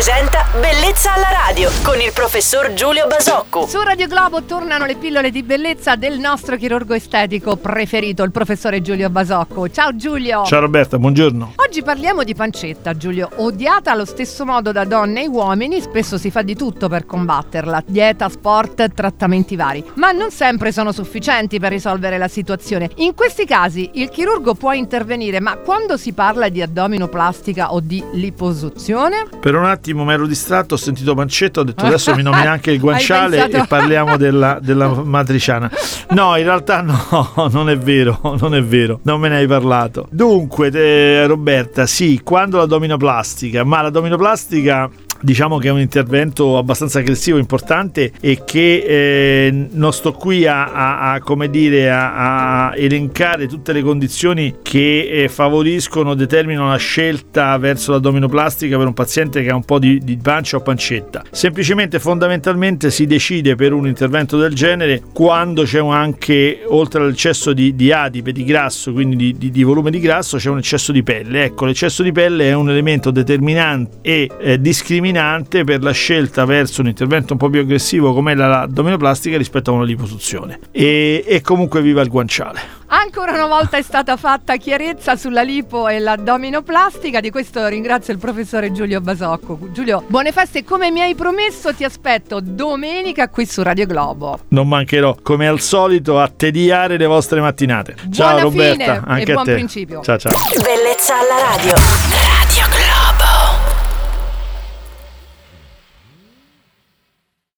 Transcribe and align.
presenta 0.00 0.46
Bellezza 0.58 1.12
alla 1.12 1.28
radio 1.46 1.70
con 1.82 2.00
il 2.00 2.10
professor 2.14 2.72
Giulio 2.72 3.06
Basocco. 3.06 3.66
Su 3.66 3.82
Radio 3.82 4.06
Globo 4.08 4.42
tornano 4.44 4.86
le 4.86 4.96
pillole 4.96 5.30
di 5.30 5.42
bellezza 5.42 5.94
del 5.94 6.18
nostro 6.18 6.56
chirurgo 6.56 6.94
estetico 6.94 7.56
preferito, 7.56 8.22
il 8.22 8.30
professore 8.30 8.80
Giulio 8.80 9.10
Basocco. 9.10 9.68
Ciao 9.68 9.94
Giulio. 9.94 10.44
Ciao 10.44 10.60
Roberta, 10.60 10.98
buongiorno. 10.98 11.52
Oggi 11.56 11.82
parliamo 11.82 12.24
di 12.24 12.34
pancetta, 12.34 12.96
Giulio. 12.96 13.28
Odiata 13.36 13.92
allo 13.92 14.06
stesso 14.06 14.46
modo 14.46 14.72
da 14.72 14.84
donne 14.84 15.24
e 15.24 15.28
uomini, 15.28 15.82
spesso 15.82 16.16
si 16.16 16.30
fa 16.30 16.40
di 16.40 16.56
tutto 16.56 16.88
per 16.88 17.04
combatterla. 17.04 17.84
Dieta, 17.86 18.28
sport, 18.30 18.92
trattamenti 18.94 19.54
vari. 19.54 19.84
Ma 19.96 20.12
non 20.12 20.30
sempre 20.30 20.72
sono 20.72 20.92
sufficienti 20.92 21.60
per 21.60 21.72
risolvere 21.72 22.16
la 22.16 22.28
situazione. 22.28 22.88
In 22.96 23.14
questi 23.14 23.44
casi 23.44 23.90
il 23.94 24.08
chirurgo 24.08 24.54
può 24.54 24.72
intervenire, 24.72 25.40
ma 25.40 25.58
quando 25.58 25.98
si 25.98 26.12
parla 26.12 26.48
di 26.48 26.62
addominoplastica 26.62 27.72
o 27.72 27.80
di 27.80 28.02
liposuzione? 28.14 29.28
Per 29.38 29.54
un 29.54 29.66
attimo 29.66 29.88
mi 29.92 30.12
ero 30.12 30.26
distratto, 30.26 30.74
ho 30.74 30.78
sentito 30.78 31.14
pancetta, 31.14 31.60
ho 31.60 31.64
detto 31.64 31.84
adesso 31.84 32.14
mi 32.14 32.22
nomini 32.22 32.46
anche 32.46 32.70
il 32.72 32.80
guanciale 32.80 33.48
e 33.48 33.64
parliamo 33.66 34.16
della, 34.16 34.58
della 34.60 34.88
matriciana. 35.04 35.70
No, 36.10 36.36
in 36.36 36.44
realtà 36.44 36.82
no, 36.82 37.48
non 37.52 37.68
è 37.68 37.76
vero, 37.76 38.20
non 38.40 38.54
è 38.54 38.62
vero, 38.62 39.00
non 39.04 39.20
me 39.20 39.28
ne 39.28 39.36
hai 39.36 39.46
parlato. 39.46 40.06
Dunque, 40.10 40.70
te- 40.70 41.26
Roberta, 41.26 41.86
sì, 41.86 42.20
quando 42.22 42.58
l'addominoplastica, 42.58 43.64
ma 43.64 43.82
l'addominoplastica 43.82 44.90
diciamo 45.20 45.58
che 45.58 45.68
è 45.68 45.70
un 45.70 45.80
intervento 45.80 46.56
abbastanza 46.56 47.00
aggressivo, 47.00 47.38
importante 47.38 48.12
e 48.20 48.42
che 48.44 48.84
eh, 48.86 49.66
non 49.72 49.92
sto 49.92 50.12
qui 50.12 50.46
a, 50.46 50.72
a- 50.72 51.12
a, 51.12 51.20
come 51.20 51.50
dire, 51.50 51.90
a, 51.90 52.68
a 52.68 52.76
elencare 52.76 53.46
tutte 53.46 53.72
le 53.72 53.82
condizioni 53.82 54.56
che 54.62 55.08
eh, 55.10 55.28
favoriscono, 55.28 56.14
determinano 56.14 56.68
la 56.70 56.76
scelta 56.76 57.56
verso 57.58 57.92
l'addominoplastica 57.92 58.76
per 58.76 58.86
un 58.86 58.94
paziente 58.94 59.42
che 59.42 59.50
ha 59.50 59.54
un 59.54 59.64
po' 59.64 59.78
di, 59.78 59.98
di 59.98 60.16
pancia 60.16 60.56
o 60.56 60.60
pancetta. 60.60 61.24
Semplicemente, 61.30 61.98
fondamentalmente, 61.98 62.90
si 62.90 63.06
decide 63.06 63.54
per 63.56 63.72
un 63.72 63.86
intervento 63.86 64.38
del 64.38 64.54
genere 64.54 65.02
quando 65.12 65.64
c'è 65.64 65.78
anche, 65.80 66.60
oltre 66.66 67.02
all'eccesso 67.02 67.52
di, 67.52 67.74
di 67.74 67.92
adipe, 67.92 68.32
di 68.32 68.44
grasso, 68.44 68.92
quindi 68.92 69.16
di, 69.16 69.34
di- 69.36 69.50
di 69.50 69.62
volume 69.62 69.90
di 69.90 70.00
grasso, 70.00 70.36
c'è 70.36 70.50
un 70.50 70.58
eccesso 70.58 70.92
di 70.92 71.02
pelle. 71.02 71.44
Ecco, 71.44 71.64
l'eccesso 71.64 72.02
di 72.02 72.12
pelle 72.12 72.48
è 72.48 72.54
un 72.54 72.70
elemento 72.70 73.10
determinante 73.10 73.98
e 74.02 74.30
eh, 74.40 74.60
discriminante 74.60 75.08
per 75.12 75.82
la 75.82 75.92
scelta 75.92 76.44
verso 76.44 76.80
un 76.80 76.88
intervento 76.88 77.32
un 77.32 77.38
po' 77.38 77.48
più 77.48 77.60
aggressivo 77.60 78.12
come 78.12 78.34
l'addominoplastica 78.34 79.36
rispetto 79.36 79.70
a 79.70 79.74
una 79.74 79.84
liposuzione. 79.84 80.60
E, 80.70 81.24
e 81.26 81.40
comunque 81.40 81.82
viva 81.82 82.00
il 82.02 82.08
guanciale. 82.08 82.78
Ancora 82.92 83.32
una 83.32 83.46
volta 83.46 83.76
è 83.76 83.82
stata 83.82 84.16
fatta 84.16 84.56
chiarezza 84.56 85.14
sulla 85.14 85.42
lipo 85.42 85.86
e 85.86 86.00
l'addominoplastica, 86.00 87.20
di 87.20 87.30
questo 87.30 87.66
ringrazio 87.68 88.12
il 88.12 88.18
professore 88.18 88.72
Giulio 88.72 89.00
Basocco. 89.00 89.58
Giulio, 89.70 90.02
buone 90.08 90.32
feste, 90.32 90.64
come 90.64 90.90
mi 90.90 91.00
hai 91.00 91.14
promesso 91.14 91.72
ti 91.72 91.84
aspetto 91.84 92.40
domenica 92.42 93.28
qui 93.28 93.46
su 93.46 93.62
Radio 93.62 93.86
Globo. 93.86 94.40
Non 94.48 94.66
mancherò, 94.66 95.16
come 95.22 95.46
al 95.46 95.60
solito, 95.60 96.18
a 96.18 96.28
tediare 96.34 96.96
le 96.96 97.06
vostre 97.06 97.40
mattinate. 97.40 97.94
Ciao 98.10 98.30
Buona 98.30 98.42
Roberta, 98.42 98.74
fine 98.74 98.96
e 98.96 99.00
anche 99.06 99.32
buon 99.32 99.38
a 99.38 99.44
te. 99.44 99.52
principio. 99.52 100.02
Ciao 100.02 100.18
ciao. 100.18 100.32
Bellezza 100.60 101.14
alla 101.14 101.56
radio. 101.56 102.09